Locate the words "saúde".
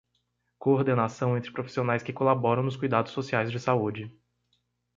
3.59-4.11